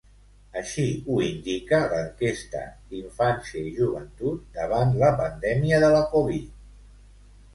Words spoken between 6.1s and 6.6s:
Covid".